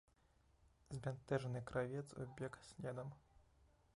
[0.95, 3.09] Збянтэжаны кравец убег следам.